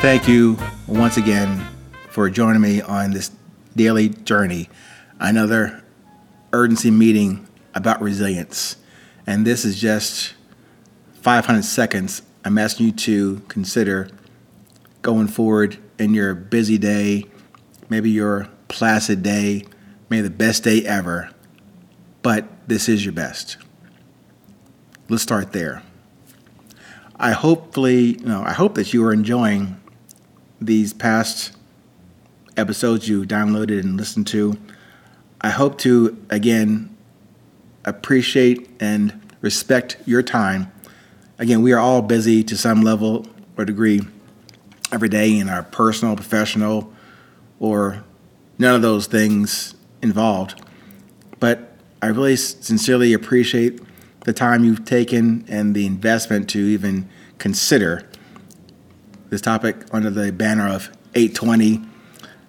Thank 0.00 0.28
you 0.28 0.56
once 0.86 1.18
again 1.18 1.62
for 2.08 2.30
joining 2.30 2.62
me 2.62 2.80
on 2.80 3.10
this 3.10 3.30
daily 3.76 4.08
journey. 4.08 4.70
Another 5.18 5.84
urgency 6.54 6.90
meeting 6.90 7.46
about 7.74 8.00
resilience. 8.00 8.76
And 9.26 9.46
this 9.46 9.66
is 9.66 9.78
just 9.78 10.32
500 11.20 11.62
seconds. 11.66 12.22
I'm 12.46 12.56
asking 12.56 12.86
you 12.86 12.92
to 12.92 13.40
consider 13.48 14.08
going 15.02 15.28
forward 15.28 15.76
in 15.98 16.14
your 16.14 16.34
busy 16.34 16.78
day, 16.78 17.26
maybe 17.90 18.08
your 18.08 18.48
placid 18.68 19.22
day, 19.22 19.66
maybe 20.08 20.22
the 20.22 20.30
best 20.30 20.64
day 20.64 20.82
ever. 20.86 21.28
But 22.22 22.48
this 22.66 22.88
is 22.88 23.04
your 23.04 23.12
best. 23.12 23.58
Let's 25.10 25.22
start 25.22 25.52
there. 25.52 25.82
I 27.16 27.32
hopefully, 27.32 28.18
you 28.18 28.24
know, 28.24 28.42
I 28.42 28.54
hope 28.54 28.76
that 28.76 28.94
you 28.94 29.04
are 29.04 29.12
enjoying 29.12 29.76
these 30.60 30.92
past 30.92 31.52
episodes 32.56 33.08
you 33.08 33.24
downloaded 33.24 33.80
and 33.80 33.96
listened 33.96 34.26
to. 34.28 34.56
I 35.40 35.50
hope 35.50 35.78
to, 35.78 36.24
again, 36.28 36.94
appreciate 37.84 38.70
and 38.80 39.18
respect 39.40 39.96
your 40.04 40.22
time. 40.22 40.70
Again, 41.38 41.62
we 41.62 41.72
are 41.72 41.78
all 41.78 42.02
busy 42.02 42.44
to 42.44 42.56
some 42.56 42.82
level 42.82 43.26
or 43.56 43.64
degree 43.64 44.02
every 44.92 45.08
day 45.08 45.38
in 45.38 45.48
our 45.48 45.62
personal, 45.62 46.14
professional, 46.14 46.92
or 47.58 48.04
none 48.58 48.74
of 48.74 48.82
those 48.82 49.06
things 49.06 49.74
involved. 50.02 50.62
But 51.38 51.72
I 52.02 52.08
really 52.08 52.36
sincerely 52.36 53.14
appreciate 53.14 53.80
the 54.24 54.32
time 54.34 54.64
you've 54.64 54.84
taken 54.84 55.46
and 55.48 55.74
the 55.74 55.86
investment 55.86 56.50
to 56.50 56.58
even 56.58 57.08
consider 57.38 58.06
this 59.30 59.40
topic 59.40 59.76
under 59.92 60.10
the 60.10 60.32
banner 60.32 60.68
of 60.68 60.90
820 61.14 61.80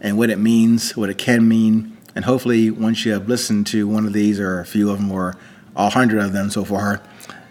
and 0.00 0.18
what 0.18 0.30
it 0.30 0.38
means, 0.38 0.96
what 0.96 1.10
it 1.10 1.18
can 1.18 1.46
mean. 1.46 1.96
And 2.16 2.24
hopefully, 2.24 2.70
once 2.70 3.04
you 3.04 3.12
have 3.12 3.28
listened 3.28 3.66
to 3.68 3.86
one 3.86 4.06
of 4.06 4.12
these 4.12 4.40
or 4.40 4.60
a 4.60 4.66
few 4.66 4.90
of 4.90 4.98
them 4.98 5.12
or 5.12 5.36
all 5.76 5.90
hundred 5.90 6.22
of 6.22 6.32
them 6.32 6.50
so 6.50 6.64
far, 6.64 7.02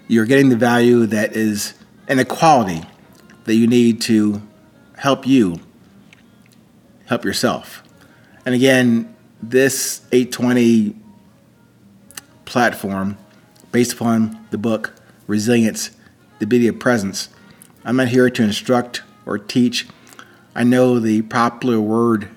you're 0.08 0.26
getting 0.26 0.50
the 0.50 0.58
value 0.58 1.06
that 1.08 1.36
is 1.36 1.74
an 2.08 2.20
equality 2.20 2.82
that 3.46 3.56
you 3.56 3.68
need 3.68 4.02
to 4.02 4.42
help 4.98 5.26
you 5.26 5.56
help 7.06 7.24
yourself. 7.26 7.84
And 8.46 8.56
again, 8.56 9.16
this 9.42 10.02
820 10.12 10.96
platform, 12.46 13.18
based 13.72 13.94
upon 13.94 14.46
the 14.52 14.58
book 14.58 14.94
Resilience, 15.28 15.92
the 16.40 16.48
Beauty 16.48 16.68
of 16.68 16.80
Presence, 16.80 17.30
I'm 17.84 17.96
not 17.96 18.10
here 18.10 18.30
to 18.30 18.44
instruct 18.44 19.04
or 19.26 19.38
teach. 19.38 19.88
I 20.56 20.64
know 20.64 21.00
the 21.00 21.22
popular 21.22 21.80
word 21.80 22.30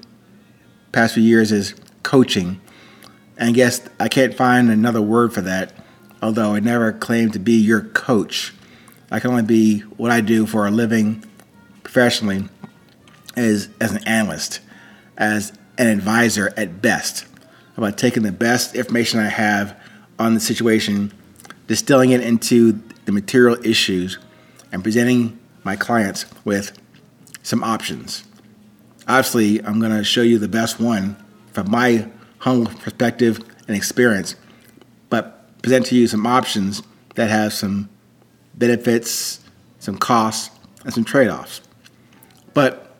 past 0.92 1.14
few 1.14 1.22
years 1.22 1.50
is 1.50 1.74
coaching. 2.02 2.60
And 3.36 3.50
I 3.50 3.52
guess 3.52 3.80
I 3.98 4.08
can't 4.08 4.34
find 4.34 4.70
another 4.70 5.02
word 5.02 5.32
for 5.32 5.40
that, 5.40 5.72
although 6.22 6.54
I 6.54 6.60
never 6.60 6.92
claim 6.92 7.32
to 7.32 7.38
be 7.38 7.54
your 7.54 7.80
coach. 7.80 8.54
I 9.10 9.18
can 9.18 9.30
only 9.30 9.42
be 9.42 9.80
what 9.80 10.10
I 10.10 10.20
do 10.20 10.46
for 10.46 10.66
a 10.66 10.70
living 10.70 11.24
professionally 11.82 12.48
as, 13.36 13.68
as 13.80 13.92
an 13.92 14.04
analyst, 14.04 14.60
as 15.16 15.52
an 15.78 15.88
advisor 15.88 16.52
at 16.56 16.80
best, 16.80 17.26
about 17.76 17.98
taking 17.98 18.22
the 18.22 18.32
best 18.32 18.76
information 18.76 19.18
I 19.18 19.28
have 19.28 19.76
on 20.18 20.34
the 20.34 20.40
situation, 20.40 21.12
distilling 21.66 22.10
it 22.10 22.20
into 22.20 22.80
the 23.04 23.12
material 23.12 23.56
issues, 23.66 24.18
and 24.70 24.82
presenting 24.82 25.38
my 25.64 25.74
clients 25.74 26.26
with 26.44 26.78
some 27.44 27.62
options. 27.62 28.24
Obviously, 29.06 29.64
I'm 29.64 29.78
going 29.78 29.96
to 29.96 30.02
show 30.02 30.22
you 30.22 30.38
the 30.38 30.48
best 30.48 30.80
one 30.80 31.16
from 31.52 31.70
my 31.70 32.08
humble 32.38 32.72
perspective 32.80 33.38
and 33.68 33.76
experience, 33.76 34.34
but 35.10 35.62
present 35.62 35.86
to 35.86 35.94
you 35.94 36.08
some 36.08 36.26
options 36.26 36.82
that 37.14 37.30
have 37.30 37.52
some 37.52 37.88
benefits, 38.54 39.40
some 39.78 39.96
costs, 39.96 40.50
and 40.84 40.92
some 40.92 41.04
trade 41.04 41.28
offs. 41.28 41.60
But 42.54 42.96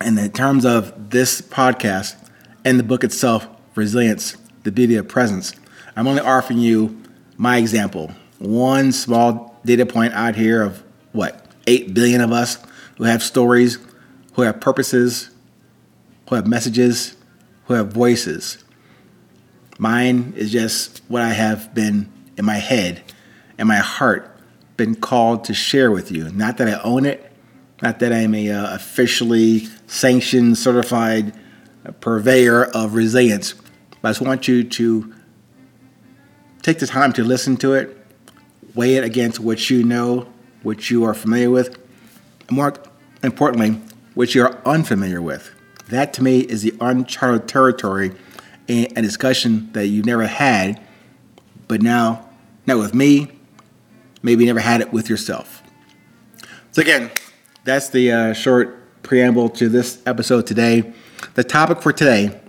in 0.00 0.14
the 0.14 0.28
terms 0.28 0.64
of 0.64 1.10
this 1.10 1.40
podcast 1.40 2.16
and 2.64 2.78
the 2.78 2.84
book 2.84 3.04
itself, 3.04 3.46
Resilience, 3.74 4.36
the 4.62 4.72
Beauty 4.72 4.96
of 4.96 5.06
Presence, 5.06 5.52
I'm 5.96 6.06
only 6.06 6.22
offering 6.22 6.58
you 6.58 7.02
my 7.36 7.58
example. 7.58 8.10
One 8.38 8.90
small 8.92 9.60
data 9.66 9.84
point 9.84 10.14
out 10.14 10.34
here 10.34 10.62
of 10.62 10.82
what, 11.12 11.46
8 11.66 11.92
billion 11.92 12.20
of 12.20 12.32
us 12.32 12.58
who 12.96 13.04
have 13.04 13.22
stories, 13.22 13.78
who 14.34 14.42
have 14.42 14.60
purposes, 14.60 15.30
who 16.28 16.34
have 16.34 16.46
messages, 16.46 17.16
who 17.66 17.74
have 17.74 17.92
voices. 17.92 18.64
Mine 19.78 20.32
is 20.36 20.50
just 20.50 21.02
what 21.08 21.22
I 21.22 21.30
have 21.30 21.74
been 21.74 22.10
in 22.36 22.44
my 22.44 22.56
head 22.56 23.02
and 23.58 23.68
my 23.68 23.76
heart 23.76 24.30
been 24.76 24.94
called 24.94 25.44
to 25.44 25.54
share 25.54 25.90
with 25.90 26.10
you. 26.10 26.30
Not 26.30 26.58
that 26.58 26.68
I 26.68 26.80
own 26.82 27.06
it, 27.06 27.32
not 27.82 27.98
that 28.00 28.12
I'm 28.12 28.34
a 28.34 28.50
uh, 28.50 28.74
officially 28.74 29.68
sanctioned, 29.86 30.58
certified 30.58 31.34
purveyor 32.00 32.64
of 32.64 32.94
resilience, 32.94 33.54
but 34.02 34.08
I 34.08 34.10
just 34.10 34.20
want 34.20 34.48
you 34.48 34.64
to 34.64 35.14
take 36.62 36.78
the 36.78 36.86
time 36.86 37.12
to 37.14 37.24
listen 37.24 37.56
to 37.58 37.74
it, 37.74 37.96
weigh 38.74 38.96
it 38.96 39.04
against 39.04 39.40
what 39.40 39.70
you 39.70 39.82
know, 39.82 40.32
what 40.62 40.90
you 40.90 41.04
are 41.04 41.14
familiar 41.14 41.50
with, 41.50 41.78
more 42.50 42.74
importantly, 43.22 43.80
which 44.14 44.34
you're 44.34 44.56
unfamiliar 44.66 45.20
with. 45.20 45.50
That 45.88 46.12
to 46.14 46.22
me 46.22 46.40
is 46.40 46.62
the 46.62 46.74
uncharted 46.80 47.48
territory 47.48 48.12
and 48.68 48.86
a 48.96 49.02
discussion 49.02 49.70
that 49.72 49.86
you've 49.86 50.06
never 50.06 50.26
had, 50.26 50.80
but 51.68 51.82
now, 51.82 52.28
not 52.66 52.78
with 52.78 52.94
me, 52.94 53.30
maybe 54.22 54.44
never 54.44 54.60
had 54.60 54.80
it 54.80 54.92
with 54.92 55.08
yourself. 55.08 55.62
So, 56.72 56.82
again, 56.82 57.10
that's 57.64 57.88
the 57.90 58.10
uh, 58.10 58.32
short 58.32 59.02
preamble 59.02 59.48
to 59.50 59.68
this 59.68 60.02
episode 60.06 60.46
today. 60.46 60.92
The 61.34 61.44
topic 61.44 61.80
for 61.80 61.92
today 61.92 62.40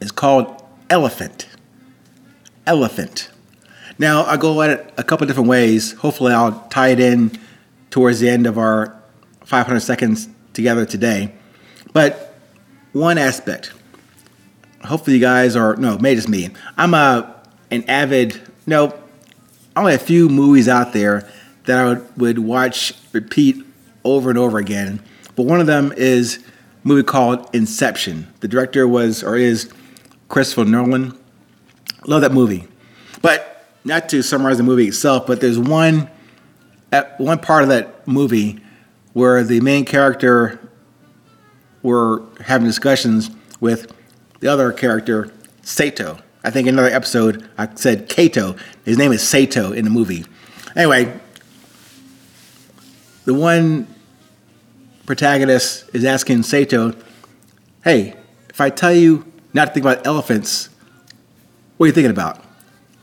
is 0.00 0.12
called 0.12 0.62
elephant. 0.90 1.48
Elephant. 2.66 3.30
Now, 3.98 4.24
I 4.24 4.36
go 4.36 4.60
at 4.62 4.70
it 4.70 4.94
a 4.96 5.02
couple 5.02 5.26
different 5.26 5.48
ways. 5.48 5.92
Hopefully, 5.92 6.32
I'll 6.32 6.66
tie 6.68 6.88
it 6.88 7.00
in 7.00 7.38
towards 7.90 8.20
the 8.20 8.28
end 8.28 8.46
of 8.46 8.58
our 8.58 9.00
500 9.44 9.80
seconds 9.80 10.28
together 10.52 10.86
today. 10.86 11.34
But 11.92 12.34
one 12.92 13.18
aspect, 13.18 13.72
hopefully 14.84 15.16
you 15.16 15.20
guys 15.22 15.56
are, 15.56 15.76
no, 15.76 15.98
maybe 15.98 16.16
just 16.16 16.28
me. 16.28 16.50
I'm 16.76 16.94
a, 16.94 17.42
an 17.70 17.84
avid, 17.88 18.40
no, 18.66 18.96
only 19.76 19.94
a 19.94 19.98
few 19.98 20.28
movies 20.28 20.68
out 20.68 20.92
there 20.92 21.28
that 21.64 21.78
I 21.78 21.88
would, 21.88 22.16
would 22.16 22.38
watch, 22.38 22.94
repeat 23.12 23.64
over 24.04 24.30
and 24.30 24.38
over 24.38 24.58
again. 24.58 25.02
But 25.36 25.46
one 25.46 25.60
of 25.60 25.66
them 25.66 25.92
is 25.96 26.38
a 26.84 26.88
movie 26.88 27.02
called 27.02 27.48
Inception. 27.54 28.32
The 28.40 28.48
director 28.48 28.86
was, 28.88 29.22
or 29.22 29.36
is, 29.36 29.72
Christopher 30.28 30.64
Nolan. 30.64 31.18
Love 32.06 32.22
that 32.22 32.32
movie. 32.32 32.66
But 33.20 33.66
not 33.84 34.08
to 34.10 34.22
summarize 34.22 34.58
the 34.58 34.62
movie 34.62 34.88
itself, 34.88 35.26
but 35.26 35.40
there's 35.40 35.58
one 35.58 36.08
at 36.92 37.18
one 37.20 37.38
part 37.38 37.62
of 37.62 37.68
that 37.68 38.06
movie 38.06 38.60
where 39.12 39.42
the 39.42 39.60
main 39.60 39.84
character 39.84 40.58
were 41.82 42.22
having 42.40 42.66
discussions 42.66 43.30
with 43.60 43.92
the 44.40 44.48
other 44.48 44.72
character, 44.72 45.32
Sato. 45.62 46.18
I 46.42 46.50
think 46.50 46.66
in 46.66 46.74
another 46.74 46.94
episode 46.94 47.48
I 47.58 47.68
said 47.74 48.08
Kato. 48.08 48.56
His 48.84 48.96
name 48.96 49.12
is 49.12 49.26
Sato 49.26 49.72
in 49.72 49.84
the 49.84 49.90
movie. 49.90 50.24
Anyway, 50.76 51.18
the 53.24 53.34
one 53.34 53.86
protagonist 55.06 55.90
is 55.92 56.04
asking 56.04 56.44
Sato, 56.44 56.94
"Hey, 57.84 58.16
if 58.48 58.60
I 58.60 58.70
tell 58.70 58.92
you 58.92 59.24
not 59.52 59.66
to 59.66 59.72
think 59.74 59.84
about 59.84 60.06
elephants, 60.06 60.68
what 61.76 61.84
are 61.84 61.88
you 61.88 61.92
thinking 61.92 62.10
about?" 62.10 62.42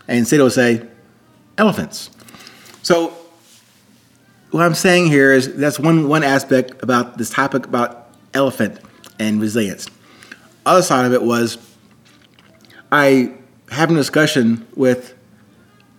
And 0.07 0.27
Sato 0.27 0.43
will 0.43 0.49
say, 0.49 0.81
"Elephants." 1.57 2.09
So 2.81 3.13
what 4.51 4.63
I'm 4.63 4.75
saying 4.75 5.07
here 5.07 5.33
is 5.33 5.55
that's 5.55 5.79
one 5.79 6.07
one 6.07 6.23
aspect 6.23 6.81
about 6.81 7.17
this 7.17 7.29
topic 7.29 7.65
about 7.65 8.09
elephant 8.33 8.79
and 9.19 9.41
resilience. 9.41 9.87
Other 10.65 10.81
side 10.81 11.05
of 11.05 11.13
it 11.13 11.23
was 11.23 11.57
I 12.91 13.33
having 13.69 13.95
a 13.95 13.99
discussion 13.99 14.65
with 14.75 15.15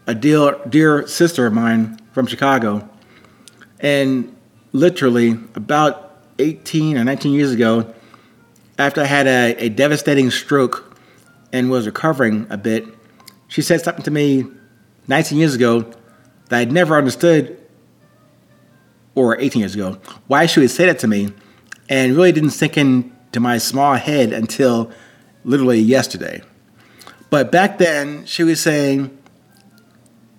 a 0.06 0.14
dear 0.14 0.58
dear 0.68 1.06
sister 1.06 1.46
of 1.46 1.52
mine 1.52 1.98
from 2.12 2.26
Chicago, 2.26 2.88
and 3.80 4.34
literally 4.72 5.38
about 5.54 6.16
18 6.38 6.96
or 6.96 7.04
19 7.04 7.32
years 7.32 7.52
ago, 7.52 7.92
after 8.78 9.02
I 9.02 9.04
had 9.04 9.26
a, 9.26 9.64
a 9.64 9.68
devastating 9.68 10.30
stroke 10.30 10.98
and 11.52 11.70
was 11.70 11.86
recovering 11.86 12.46
a 12.48 12.56
bit, 12.56 12.86
she 13.48 13.60
said 13.60 13.82
something 13.82 14.04
to 14.04 14.10
me 14.10 14.46
19 15.08 15.38
years 15.38 15.54
ago 15.54 15.90
that 16.48 16.60
I'd 16.60 16.72
never 16.72 16.96
understood 16.96 17.58
or 19.18 19.38
18 19.40 19.60
years 19.60 19.74
ago, 19.74 19.98
why 20.28 20.46
she 20.46 20.60
would 20.60 20.70
say 20.70 20.86
that 20.86 20.98
to 21.00 21.08
me, 21.08 21.32
and 21.88 22.14
really 22.14 22.32
didn't 22.32 22.50
sink 22.50 22.76
into 22.76 23.40
my 23.40 23.58
small 23.58 23.94
head 23.94 24.32
until 24.32 24.90
literally 25.44 25.80
yesterday. 25.80 26.42
But 27.30 27.50
back 27.50 27.78
then, 27.78 28.24
she 28.26 28.44
was 28.44 28.60
saying 28.60 29.16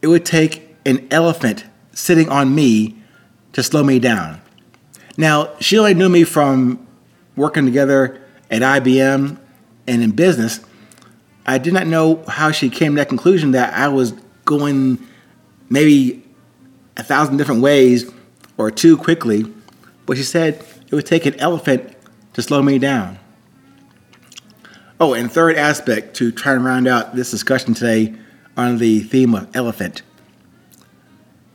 it 0.02 0.08
would 0.08 0.26
take 0.26 0.76
an 0.86 1.08
elephant 1.12 1.66
sitting 1.92 2.30
on 2.30 2.56
me 2.56 2.96
to 3.54 3.62
slow 3.62 3.84
me 3.84 4.00
down. 4.00 4.42
Now, 5.18 5.56
she 5.60 5.78
only 5.78 5.94
knew 5.94 6.10
me 6.10 6.24
from 6.24 6.88
working 7.36 7.66
together 7.66 8.22
at 8.50 8.62
IBM 8.62 9.38
and 9.88 10.04
in 10.04 10.12
business. 10.12 10.62
I 11.46 11.58
did 11.58 11.74
not 11.74 11.88
know 11.88 12.24
how 12.28 12.52
she 12.52 12.70
came 12.70 12.94
to 12.94 13.02
that 13.02 13.10
conclusion 13.10 13.52
that 13.52 13.74
I 13.74 13.88
was 13.90 14.14
going 14.46 15.00
maybe 15.70 16.24
a 16.96 17.04
thousand 17.04 17.38
different 17.38 17.62
ways 17.62 18.12
or 18.60 18.70
too 18.70 18.98
quickly, 18.98 19.46
but 20.06 20.18
she 20.18 20.24
said 20.24 20.64
it 20.86 20.94
would 20.94 21.06
take 21.06 21.26
an 21.26 21.40
elephant 21.40 21.96
to 22.34 22.42
slow 22.42 22.62
me 22.62 22.78
down. 22.78 23.18
Oh, 25.00 25.14
and 25.14 25.32
third 25.32 25.56
aspect 25.56 26.18
to 26.18 26.30
try 26.32 26.54
and 26.54 26.66
round 26.66 26.86
out 26.86 27.16
this 27.16 27.32
discussion 27.32 27.74
today 27.74 28.14
on 28.58 28.78
the 28.78 29.00
theme 29.00 29.34
of 29.34 29.56
elephant. 29.56 30.02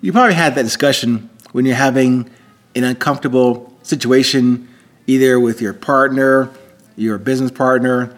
You 0.00 0.12
probably 0.12 0.34
had 0.34 0.54
that 0.54 0.62
discussion 0.62 1.28
when 1.52 1.66
you're 1.66 1.76
having 1.76 2.30
an 2.74 2.84
uncomfortable 2.84 3.76
situation, 3.82 4.66
either 5.06 5.38
with 5.38 5.60
your 5.60 5.74
partner, 5.74 6.50
your 6.96 7.18
business 7.18 7.50
partner, 7.50 8.16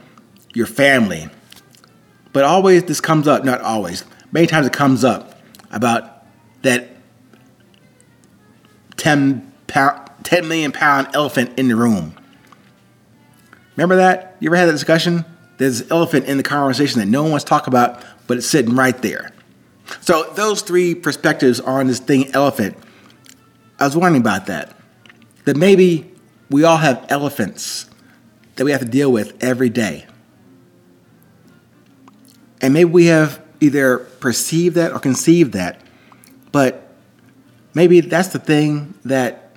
your 0.54 0.66
family. 0.66 1.28
But 2.32 2.44
always 2.44 2.84
this 2.84 3.00
comes 3.00 3.26
up, 3.26 3.44
not 3.44 3.60
always, 3.62 4.04
many 4.30 4.46
times 4.46 4.68
it 4.68 4.72
comes 4.72 5.02
up 5.02 5.40
about 5.72 6.24
that 6.62 6.95
10, 9.06 9.52
pound, 9.68 10.10
10 10.24 10.48
million 10.48 10.72
pound 10.72 11.06
elephant 11.14 11.56
in 11.56 11.68
the 11.68 11.76
room. 11.76 12.12
Remember 13.76 13.94
that? 13.94 14.36
You 14.40 14.48
ever 14.48 14.56
had 14.56 14.66
that 14.66 14.72
discussion? 14.72 15.24
There's 15.58 15.82
an 15.82 15.92
elephant 15.92 16.24
in 16.24 16.38
the 16.38 16.42
conversation 16.42 16.98
that 16.98 17.06
no 17.06 17.22
one 17.22 17.30
wants 17.30 17.44
to 17.44 17.48
talk 17.48 17.68
about, 17.68 18.02
but 18.26 18.36
it's 18.36 18.48
sitting 18.48 18.74
right 18.74 19.00
there. 19.02 19.30
So 20.00 20.24
those 20.34 20.60
three 20.60 20.96
perspectives 20.96 21.60
on 21.60 21.86
this 21.86 22.00
thing, 22.00 22.34
elephant. 22.34 22.76
I 23.78 23.84
was 23.84 23.96
wondering 23.96 24.22
about 24.22 24.46
that. 24.46 24.76
That 25.44 25.56
maybe 25.56 26.10
we 26.50 26.64
all 26.64 26.78
have 26.78 27.06
elephants 27.08 27.88
that 28.56 28.64
we 28.64 28.72
have 28.72 28.80
to 28.80 28.88
deal 28.88 29.12
with 29.12 29.40
every 29.40 29.70
day. 29.70 30.04
And 32.60 32.74
maybe 32.74 32.90
we 32.90 33.06
have 33.06 33.40
either 33.60 33.98
perceived 33.98 34.74
that 34.74 34.90
or 34.90 34.98
conceived 34.98 35.52
that, 35.52 35.80
but 36.50 36.85
maybe 37.76 38.00
that's 38.00 38.28
the 38.28 38.38
thing 38.38 38.94
that 39.04 39.52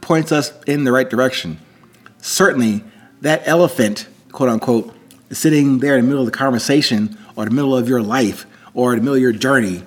points 0.00 0.32
us 0.32 0.54
in 0.66 0.84
the 0.84 0.90
right 0.90 1.10
direction. 1.10 1.58
Certainly, 2.22 2.82
that 3.20 3.42
elephant, 3.44 4.08
quote 4.32 4.48
unquote, 4.48 4.94
is 5.28 5.36
sitting 5.36 5.80
there 5.80 5.98
in 5.98 6.04
the 6.04 6.08
middle 6.08 6.22
of 6.22 6.32
the 6.32 6.36
conversation 6.36 7.18
or 7.36 7.44
the 7.44 7.50
middle 7.50 7.76
of 7.76 7.90
your 7.90 8.00
life 8.00 8.46
or 8.72 8.96
the 8.96 9.02
middle 9.02 9.16
of 9.16 9.20
your 9.20 9.32
journey. 9.32 9.82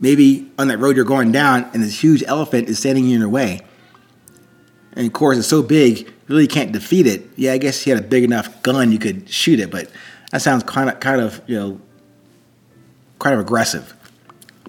Maybe 0.00 0.50
on 0.58 0.68
that 0.68 0.78
road 0.78 0.96
you're 0.96 1.04
going 1.04 1.30
down 1.30 1.68
and 1.74 1.82
this 1.82 2.02
huge 2.02 2.24
elephant 2.26 2.70
is 2.70 2.78
standing 2.78 3.10
in 3.10 3.20
your 3.20 3.28
way. 3.28 3.60
And 4.94 5.06
of 5.06 5.12
course, 5.12 5.36
it's 5.36 5.46
so 5.46 5.62
big, 5.62 5.98
you 5.98 6.12
really 6.28 6.46
can't 6.46 6.72
defeat 6.72 7.06
it. 7.06 7.28
Yeah, 7.36 7.52
I 7.52 7.58
guess 7.58 7.86
you 7.86 7.94
had 7.94 8.02
a 8.02 8.06
big 8.06 8.24
enough 8.24 8.62
gun 8.62 8.92
you 8.92 8.98
could 8.98 9.28
shoot 9.28 9.60
it, 9.60 9.70
but 9.70 9.90
that 10.30 10.40
sounds 10.40 10.62
kind 10.62 10.88
of, 10.88 11.00
kind 11.00 11.20
of, 11.20 11.42
you 11.46 11.56
know, 11.56 11.80
kind 13.18 13.34
of 13.34 13.40
aggressive. 13.40 13.92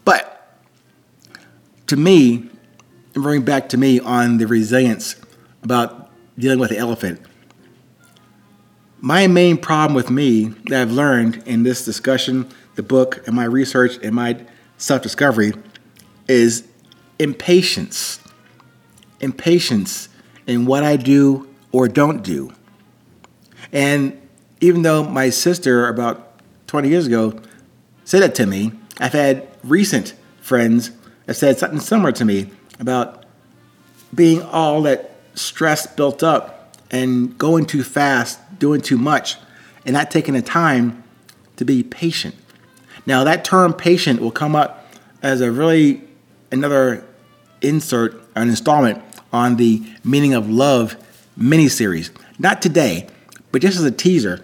But 0.03 0.38
to 1.89 1.97
me, 1.97 2.47
and 3.15 3.23
bring 3.23 3.41
back 3.41 3.69
to 3.69 3.77
me 3.77 3.99
on 3.99 4.37
the 4.37 4.45
resilience 4.45 5.15
about 5.63 6.11
dealing 6.37 6.59
with 6.59 6.69
the 6.69 6.77
elephant. 6.77 7.19
My 9.01 9.25
main 9.25 9.57
problem 9.57 9.95
with 9.95 10.11
me 10.11 10.49
that 10.67 10.81
I've 10.81 10.91
learned 10.91 11.41
in 11.47 11.63
this 11.63 11.83
discussion, 11.83 12.47
the 12.75 12.83
book, 12.83 13.25
and 13.25 13.35
my 13.35 13.45
research 13.45 13.97
and 14.03 14.13
my 14.13 14.45
self 14.77 15.01
discovery 15.01 15.53
is 16.27 16.67
impatience. 17.17 18.19
Impatience 19.19 20.09
in 20.45 20.65
what 20.67 20.83
I 20.83 20.95
do 20.95 21.49
or 21.71 21.87
don't 21.87 22.21
do. 22.21 22.53
And 23.71 24.21
even 24.61 24.83
though 24.83 25.03
my 25.03 25.31
sister, 25.31 25.87
about 25.87 26.39
20 26.67 26.87
years 26.87 27.07
ago, 27.07 27.39
said 28.05 28.21
that 28.21 28.35
to 28.35 28.45
me, 28.45 28.73
I've 28.99 29.13
had 29.13 29.47
recent 29.63 30.13
friends 30.41 30.91
said 31.33 31.59
something 31.59 31.79
similar 31.79 32.11
to 32.13 32.25
me 32.25 32.49
about 32.79 33.25
being 34.13 34.41
all 34.41 34.81
that 34.83 35.15
stress 35.35 35.85
built 35.87 36.23
up 36.23 36.75
and 36.91 37.37
going 37.37 37.65
too 37.65 37.83
fast, 37.83 38.39
doing 38.57 38.81
too 38.81 38.97
much, 38.97 39.37
and 39.85 39.93
not 39.93 40.11
taking 40.11 40.33
the 40.33 40.41
time 40.41 41.03
to 41.57 41.65
be 41.65 41.83
patient. 41.83 42.35
Now, 43.05 43.23
that 43.23 43.45
term 43.45 43.73
patient 43.73 44.21
will 44.21 44.31
come 44.31 44.55
up 44.55 44.87
as 45.21 45.41
a 45.41 45.51
really 45.51 46.01
another 46.51 47.03
insert, 47.61 48.21
an 48.35 48.49
installment 48.49 49.01
on 49.31 49.57
the 49.57 49.83
Meaning 50.03 50.33
of 50.33 50.49
Love 50.49 50.95
miniseries. 51.37 52.09
Not 52.37 52.61
today, 52.61 53.07
but 53.51 53.61
just 53.61 53.77
as 53.77 53.83
a 53.83 53.91
teaser. 53.91 54.43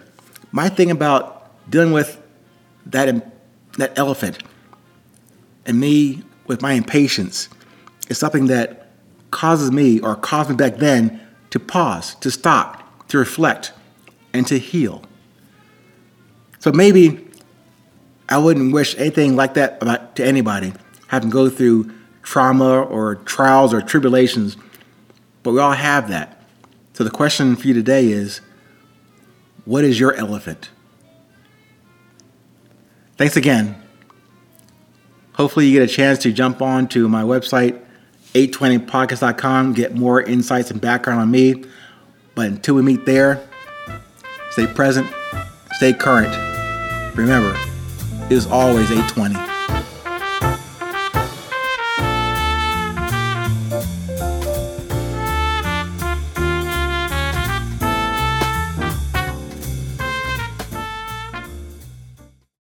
My 0.52 0.68
thing 0.68 0.90
about 0.90 1.50
dealing 1.70 1.92
with 1.92 2.20
that, 2.86 3.32
that 3.78 3.98
elephant 3.98 4.42
and 5.64 5.80
me 5.80 6.22
with 6.48 6.62
my 6.62 6.72
impatience 6.72 7.48
is 8.08 8.18
something 8.18 8.46
that 8.46 8.88
causes 9.30 9.70
me 9.70 10.00
or 10.00 10.16
caused 10.16 10.50
me 10.50 10.56
back 10.56 10.76
then 10.76 11.20
to 11.50 11.60
pause, 11.60 12.14
to 12.16 12.30
stop, 12.30 13.06
to 13.08 13.18
reflect, 13.18 13.72
and 14.32 14.46
to 14.46 14.58
heal. 14.58 15.02
So 16.58 16.72
maybe 16.72 17.26
I 18.28 18.38
wouldn't 18.38 18.72
wish 18.72 18.96
anything 18.98 19.36
like 19.36 19.54
that 19.54 19.82
about, 19.82 20.16
to 20.16 20.24
anybody, 20.24 20.72
having 21.08 21.30
to 21.30 21.32
go 21.32 21.48
through 21.48 21.92
trauma 22.22 22.82
or 22.82 23.16
trials 23.16 23.72
or 23.72 23.80
tribulations 23.80 24.56
but 25.46 25.52
we 25.52 25.60
all 25.60 25.74
have 25.74 26.08
that. 26.08 26.42
So 26.94 27.04
the 27.04 27.10
question 27.10 27.54
for 27.54 27.68
you 27.68 27.72
today 27.72 28.08
is 28.08 28.40
what 29.64 29.84
is 29.84 30.00
your 30.00 30.12
elephant? 30.14 30.70
Thanks 33.16 33.36
again. 33.36 33.80
Hopefully, 35.36 35.66
you 35.66 35.78
get 35.78 35.88
a 35.88 35.92
chance 35.92 36.18
to 36.20 36.32
jump 36.32 36.62
on 36.62 36.88
to 36.88 37.08
my 37.08 37.22
website, 37.22 37.80
820podcast.com, 38.32 39.74
get 39.74 39.94
more 39.94 40.22
insights 40.22 40.70
and 40.70 40.80
background 40.80 41.20
on 41.20 41.30
me. 41.30 41.64
But 42.34 42.46
until 42.46 42.74
we 42.74 42.82
meet 42.82 43.04
there, 43.06 43.46
stay 44.50 44.66
present, 44.66 45.06
stay 45.72 45.92
current. 45.92 46.34
Remember, 47.16 47.54
it 48.26 48.32
is 48.32 48.46
always 48.46 48.90
820. 48.90 49.35